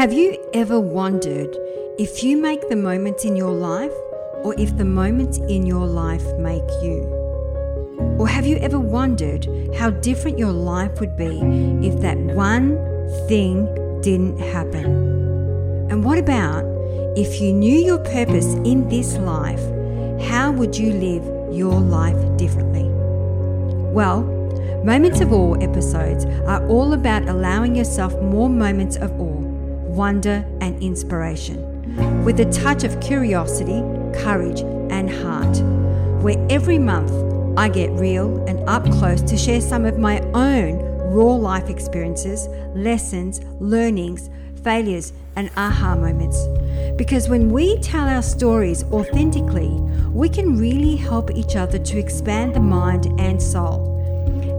[0.00, 1.54] Have you ever wondered
[1.98, 3.92] if you make the moments in your life
[4.42, 7.02] or if the moments in your life make you?
[8.18, 11.38] Or have you ever wondered how different your life would be
[11.86, 12.78] if that one
[13.28, 13.66] thing
[14.00, 14.86] didn't happen?
[15.90, 16.64] And what about
[17.14, 19.60] if you knew your purpose in this life,
[20.30, 22.88] how would you live your life differently?
[23.92, 24.22] Well,
[24.82, 29.39] Moments of Awe episodes are all about allowing yourself more moments of awe,
[29.94, 33.82] wonder, and inspiration, with a touch of curiosity,
[34.18, 35.58] courage, and heart,
[36.22, 37.12] where every month
[37.58, 40.78] I get real and up close to share some of my own
[41.12, 44.30] raw life experiences, lessons, learnings,
[44.62, 46.46] failures, and aha moments.
[46.96, 49.70] Because when we tell our stories authentically,
[50.10, 53.96] we can really help each other to expand the mind and soul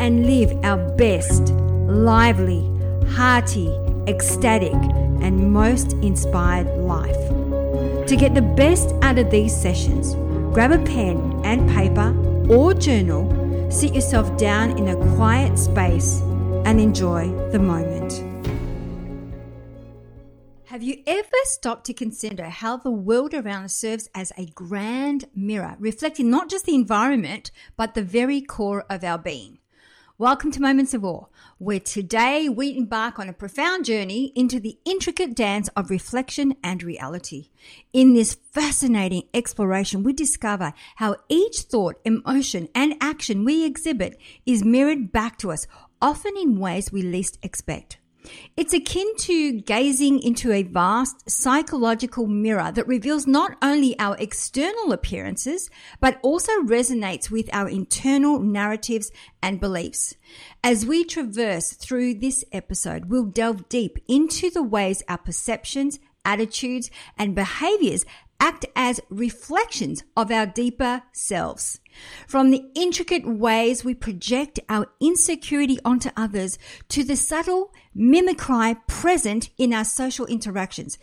[0.00, 1.52] and live our best,
[1.86, 2.68] lively,
[3.10, 3.68] hearty,
[4.08, 4.72] ecstatic,
[5.22, 7.28] and most inspired life.
[8.08, 10.14] To get the best out of these sessions,
[10.52, 12.14] grab a pen and paper
[12.50, 16.20] or journal, sit yourself down in a quiet space,
[16.64, 18.22] and enjoy the moment.
[20.66, 25.26] Have you ever stopped to consider how the world around us serves as a grand
[25.34, 29.58] mirror, reflecting not just the environment, but the very core of our being?
[30.18, 31.26] Welcome to Moments of Awe,
[31.62, 36.82] where today we embark on a profound journey into the intricate dance of reflection and
[36.82, 37.50] reality.
[37.92, 44.64] In this fascinating exploration, we discover how each thought, emotion, and action we exhibit is
[44.64, 45.68] mirrored back to us,
[46.00, 47.98] often in ways we least expect.
[48.56, 54.92] It's akin to gazing into a vast psychological mirror that reveals not only our external
[54.92, 55.70] appearances,
[56.00, 59.10] but also resonates with our internal narratives
[59.42, 60.14] and beliefs.
[60.62, 66.90] As we traverse through this episode, we'll delve deep into the ways our perceptions, attitudes,
[67.18, 68.04] and behaviors
[68.42, 71.78] act as reflections of our deeper selves.
[72.26, 76.58] From the intricate ways we project our insecurity onto others
[76.88, 80.98] to the subtle mimicry present in our social interactions.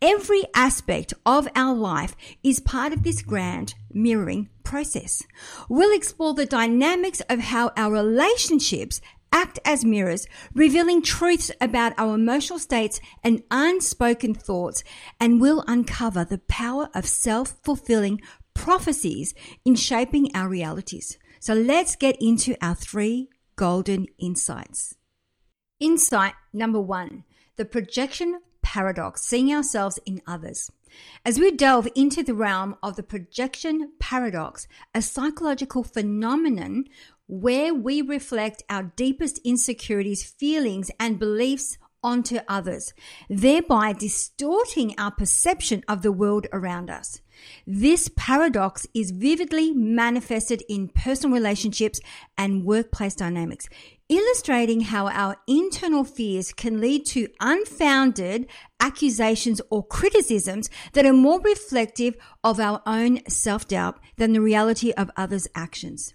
[0.00, 5.24] Every aspect of our life is part of this grand mirroring process.
[5.68, 9.00] We'll explore the dynamics of how our relationships
[9.34, 14.84] act as mirrors, revealing truths about our emotional states and unspoken thoughts,
[15.20, 18.22] and we'll uncover the power of self fulfilling
[18.54, 19.34] prophecies
[19.64, 21.18] in shaping our realities.
[21.40, 24.94] So let's get into our three golden insights.
[25.80, 27.24] Insight number one
[27.56, 30.70] the projection paradox, seeing ourselves in others.
[31.24, 36.84] As we delve into the realm of the projection paradox, a psychological phenomenon
[37.26, 42.92] where we reflect our deepest insecurities, feelings, and beliefs onto others,
[43.30, 47.22] thereby distorting our perception of the world around us.
[47.66, 51.98] This paradox is vividly manifested in personal relationships
[52.36, 53.68] and workplace dynamics,
[54.08, 58.46] illustrating how our internal fears can lead to unfounded
[58.78, 64.92] accusations or criticisms that are more reflective of our own self doubt than the reality
[64.92, 66.14] of others' actions.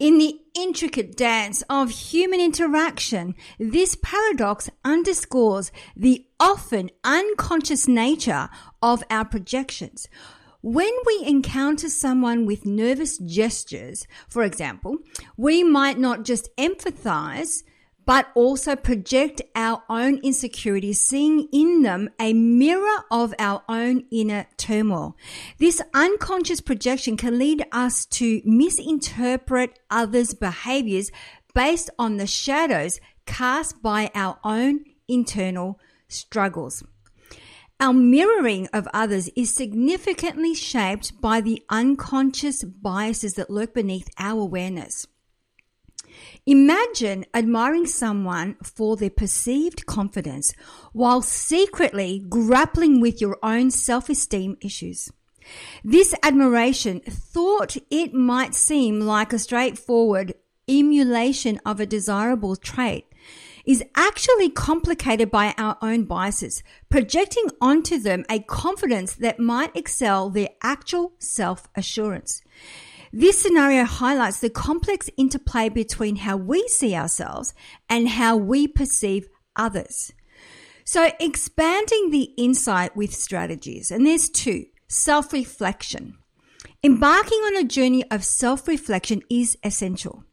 [0.00, 8.48] In the intricate dance of human interaction, this paradox underscores the often unconscious nature
[8.80, 10.08] of our projections.
[10.62, 14.96] When we encounter someone with nervous gestures, for example,
[15.36, 17.62] we might not just empathize,
[18.10, 24.48] but also project our own insecurities, seeing in them a mirror of our own inner
[24.56, 25.16] turmoil.
[25.58, 31.12] This unconscious projection can lead us to misinterpret others' behaviors
[31.54, 35.78] based on the shadows cast by our own internal
[36.08, 36.82] struggles.
[37.78, 44.40] Our mirroring of others is significantly shaped by the unconscious biases that lurk beneath our
[44.40, 45.06] awareness.
[46.50, 50.52] Imagine admiring someone for their perceived confidence
[50.92, 55.12] while secretly grappling with your own self esteem issues.
[55.84, 60.34] This admiration thought it might seem like a straightforward
[60.68, 63.06] emulation of a desirable trait
[63.64, 70.30] is actually complicated by our own biases, projecting onto them a confidence that might excel
[70.30, 72.42] their actual self assurance.
[73.12, 77.54] This scenario highlights the complex interplay between how we see ourselves
[77.88, 80.12] and how we perceive others.
[80.84, 86.18] So, expanding the insight with strategies, and there's two self reflection.
[86.84, 90.24] Embarking on a journey of self reflection is essential.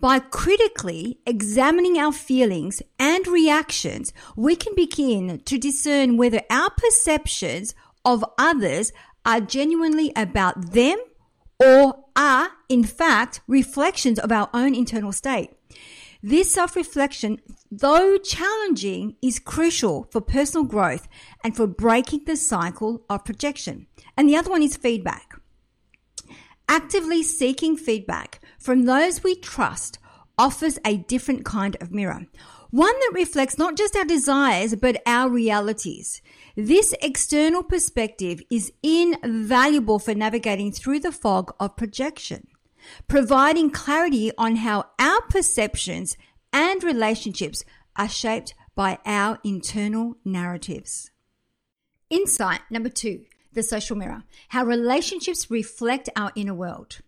[0.00, 7.74] By critically examining our feelings and reactions, we can begin to discern whether our perceptions
[8.04, 8.92] of others
[9.24, 10.98] are genuinely about them
[11.62, 15.50] or are, in fact, reflections of our own internal state.
[16.22, 21.08] This self reflection, though challenging, is crucial for personal growth
[21.42, 23.88] and for breaking the cycle of projection.
[24.16, 25.34] And the other one is feedback.
[26.68, 29.98] Actively seeking feedback from those we trust
[30.38, 32.26] offers a different kind of mirror.
[32.70, 36.22] One that reflects not just our desires, but our realities.
[36.56, 42.48] This external perspective is invaluable for navigating through the fog of projection,
[43.08, 46.16] providing clarity on how our perceptions
[46.52, 47.64] and relationships
[47.96, 51.10] are shaped by our internal narratives.
[52.10, 57.00] Insight number two the social mirror, how relationships reflect our inner world.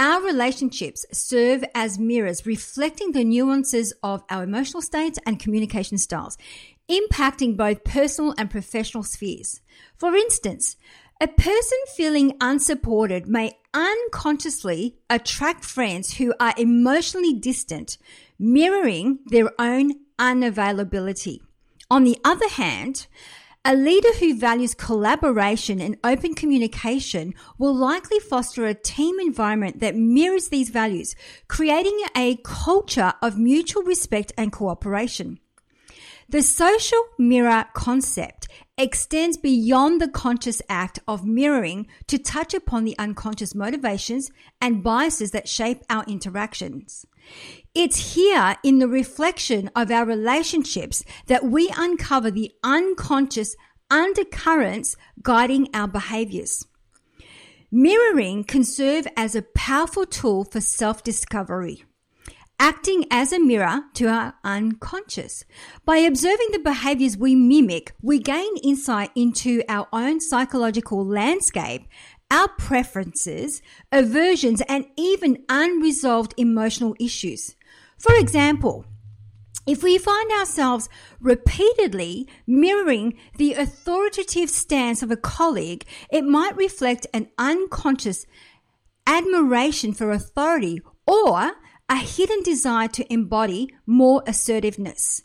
[0.00, 6.38] Our relationships serve as mirrors reflecting the nuances of our emotional states and communication styles,
[6.88, 9.60] impacting both personal and professional spheres.
[9.98, 10.78] For instance,
[11.20, 17.98] a person feeling unsupported may unconsciously attract friends who are emotionally distant,
[18.38, 21.40] mirroring their own unavailability.
[21.90, 23.06] On the other hand,
[23.64, 29.94] a leader who values collaboration and open communication will likely foster a team environment that
[29.94, 31.14] mirrors these values,
[31.46, 35.38] creating a culture of mutual respect and cooperation.
[36.30, 38.48] The social mirror concept
[38.78, 44.30] extends beyond the conscious act of mirroring to touch upon the unconscious motivations
[44.60, 47.04] and biases that shape our interactions.
[47.74, 53.54] It's here in the reflection of our relationships that we uncover the unconscious
[53.88, 56.66] undercurrents guiding our behaviors.
[57.70, 61.84] Mirroring can serve as a powerful tool for self discovery,
[62.58, 65.44] acting as a mirror to our unconscious.
[65.84, 71.86] By observing the behaviors we mimic, we gain insight into our own psychological landscape
[72.30, 77.56] our preferences, aversions, and even unresolved emotional issues.
[78.00, 78.86] For example,
[79.66, 80.88] if we find ourselves
[81.20, 88.24] repeatedly mirroring the authoritative stance of a colleague, it might reflect an unconscious
[89.06, 91.52] admiration for authority or
[91.90, 95.22] a hidden desire to embody more assertiveness.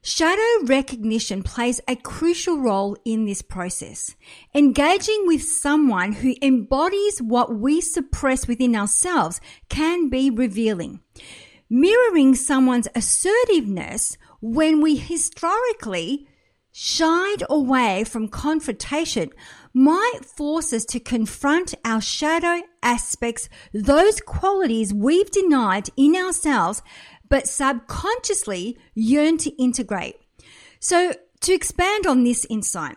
[0.00, 4.14] Shadow recognition plays a crucial role in this process.
[4.54, 11.00] Engaging with someone who embodies what we suppress within ourselves can be revealing.
[11.70, 16.26] Mirroring someone's assertiveness when we historically
[16.72, 19.30] shied away from confrontation
[19.74, 26.82] might force us to confront our shadow aspects, those qualities we've denied in ourselves
[27.28, 30.16] but subconsciously yearn to integrate.
[30.80, 31.12] So,
[31.42, 32.96] to expand on this insight,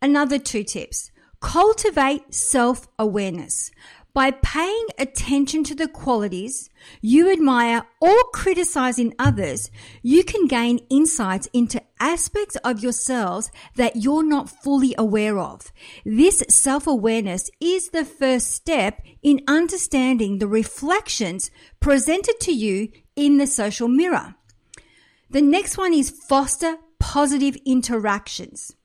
[0.00, 1.10] another two tips
[1.40, 3.70] cultivate self awareness.
[4.16, 6.70] By paying attention to the qualities
[7.02, 9.70] you admire or criticize in others,
[10.02, 15.70] you can gain insights into aspects of yourselves that you're not fully aware of.
[16.06, 21.50] This self awareness is the first step in understanding the reflections
[21.80, 24.34] presented to you in the social mirror.
[25.28, 28.76] The next one is foster positive interactions.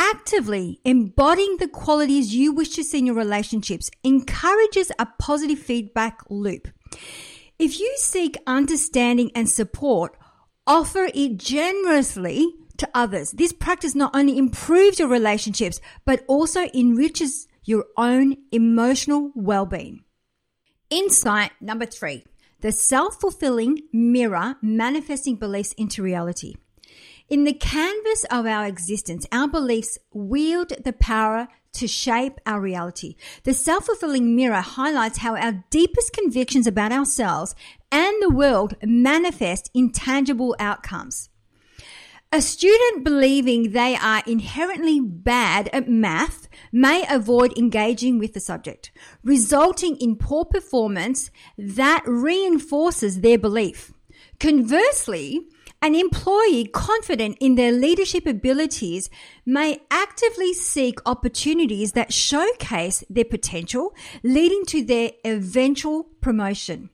[0.00, 6.20] Actively embodying the qualities you wish to see in your relationships encourages a positive feedback
[6.30, 6.68] loop.
[7.58, 10.16] If you seek understanding and support,
[10.68, 13.32] offer it generously to others.
[13.32, 20.04] This practice not only improves your relationships, but also enriches your own emotional well being.
[20.90, 22.22] Insight number three
[22.60, 26.54] the self fulfilling mirror manifesting beliefs into reality.
[27.28, 33.16] In the canvas of our existence, our beliefs wield the power to shape our reality.
[33.42, 37.54] The self fulfilling mirror highlights how our deepest convictions about ourselves
[37.92, 41.28] and the world manifest in tangible outcomes.
[42.32, 48.90] A student believing they are inherently bad at math may avoid engaging with the subject,
[49.22, 53.92] resulting in poor performance that reinforces their belief.
[54.40, 55.46] Conversely,
[55.80, 59.08] an employee confident in their leadership abilities
[59.46, 66.90] may actively seek opportunities that showcase their potential, leading to their eventual promotion.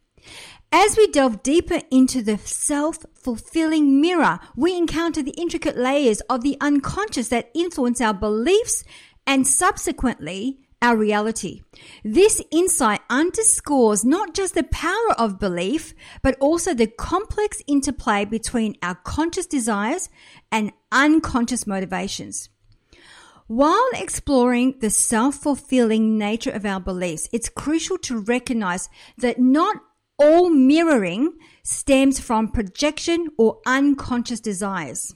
[0.70, 6.42] As we delve deeper into the self fulfilling mirror, we encounter the intricate layers of
[6.42, 8.82] the unconscious that influence our beliefs
[9.26, 11.62] and subsequently our reality.
[12.04, 18.76] This insight underscores not just the power of belief, but also the complex interplay between
[18.82, 20.10] our conscious desires
[20.52, 22.50] and unconscious motivations.
[23.46, 29.76] While exploring the self fulfilling nature of our beliefs, it's crucial to recognize that not
[30.18, 35.14] all mirroring stems from projection or unconscious desires.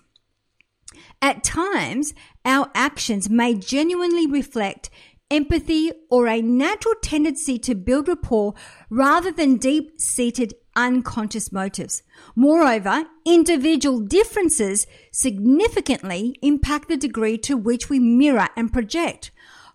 [1.21, 4.89] At times, our actions may genuinely reflect
[5.31, 8.55] empathy or a natural tendency to build rapport
[8.91, 12.03] rather than deep seated unconscious motives.
[12.37, 19.31] Moreover, individual differences significantly impact the degree to which we mirror and project,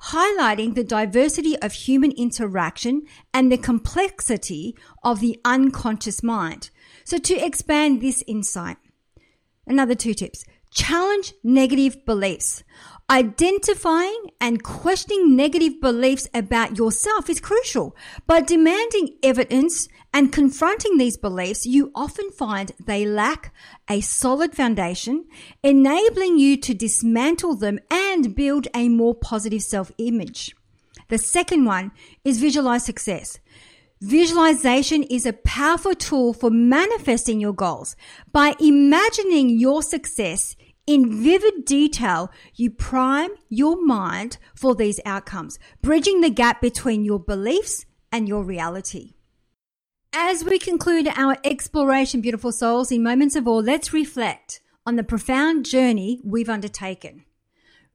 [0.05, 6.69] highlighting the diversity of human interaction and the complexity of the unconscious mind.
[7.03, 8.77] So to expand this insight,
[9.67, 10.45] another two tips.
[10.72, 12.63] Challenge negative beliefs.
[13.10, 17.95] Identifying and questioning negative beliefs about yourself is crucial.
[18.27, 23.53] By demanding evidence and confronting these beliefs, you often find they lack
[23.89, 25.25] a solid foundation,
[25.62, 30.55] enabling you to dismantle them and build a more positive self image.
[31.10, 31.91] The second one
[32.24, 33.38] is visualize success.
[34.00, 37.98] Visualization is a powerful tool for manifesting your goals.
[38.31, 46.21] By imagining your success in vivid detail, you prime your mind for these outcomes, bridging
[46.21, 49.13] the gap between your beliefs and your reality.
[50.11, 55.03] As we conclude our exploration, beautiful souls, in moments of awe, let's reflect on the
[55.03, 57.23] profound journey we've undertaken.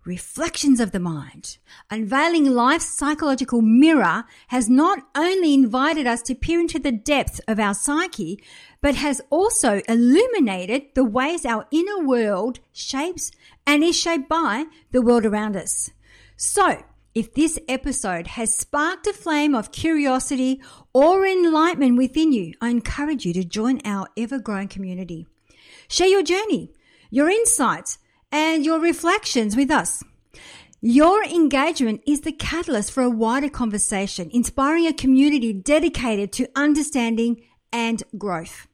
[0.09, 1.59] Reflections of the Mind,
[1.91, 7.61] unveiling life's psychological mirror, has not only invited us to peer into the depths of
[7.61, 8.43] our psyche,
[8.81, 13.31] but has also illuminated the ways our inner world shapes
[13.67, 15.91] and is shaped by the world around us.
[16.39, 16.83] So,
[17.15, 20.63] if this episode has sparked a flame of curiosity
[20.95, 25.27] or enlightenment within you, I encourage you to join our ever growing community.
[25.87, 26.73] Share your journey,
[27.11, 27.99] your insights,
[28.31, 30.03] and your reflections with us.
[30.81, 37.43] Your engagement is the catalyst for a wider conversation, inspiring a community dedicated to understanding
[37.73, 38.69] and growth.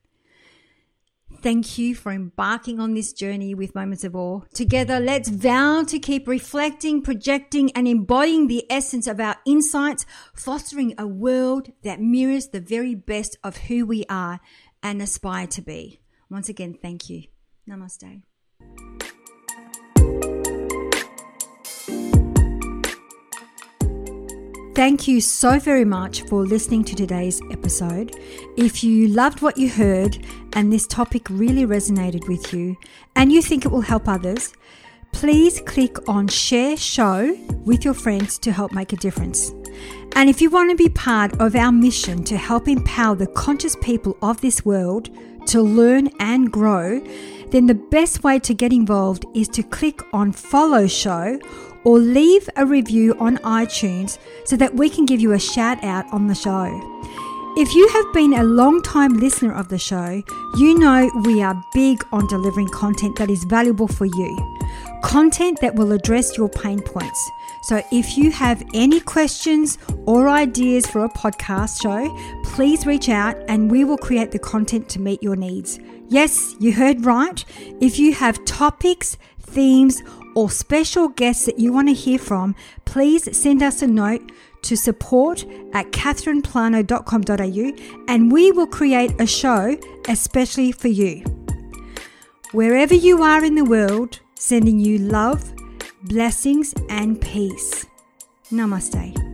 [1.41, 4.41] Thank you for embarking on this journey with Moments of Awe.
[4.55, 10.95] Together, let's vow to keep reflecting, projecting, and embodying the essence of our insights, fostering
[10.97, 14.41] a world that mirrors the very best of who we are
[14.83, 16.01] and aspire to be.
[16.31, 17.25] Once again, thank you.
[17.69, 18.23] Namaste.
[24.75, 28.17] Thank you so very much for listening to today's episode.
[28.57, 32.77] If you loved what you heard and this topic really resonated with you
[33.15, 34.53] and you think it will help others,
[35.13, 39.53] please click on share show with your friends to help make a difference.
[40.17, 43.77] And if you want to be part of our mission to help empower the conscious
[43.77, 45.09] people of this world
[45.47, 46.99] to learn and grow,
[47.51, 51.39] then the best way to get involved is to click on follow show
[51.85, 56.05] or leave a review on iTunes so that we can give you a shout out
[56.13, 56.65] on the show.
[57.57, 60.21] If you have been a long time listener of the show,
[60.57, 64.59] you know we are big on delivering content that is valuable for you,
[65.05, 67.31] content that will address your pain points.
[67.63, 73.37] So if you have any questions or ideas for a podcast show, please reach out
[73.47, 75.79] and we will create the content to meet your needs.
[76.09, 77.45] Yes, you heard right.
[77.81, 80.03] If you have topics, themes,
[80.35, 84.33] or special guests that you want to hear from, please send us a note
[84.63, 89.77] to support at catherineplano.com.au and we will create a show
[90.09, 91.23] especially for you.
[92.53, 95.53] Wherever you are in the world, sending you love,
[96.03, 97.87] blessings, and peace.
[98.51, 99.34] Namaste.